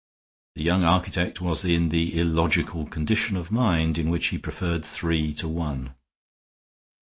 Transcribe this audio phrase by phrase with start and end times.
[0.55, 5.31] The young architect was in the illogical condition of mind in which he preferred three
[5.35, 5.93] to one.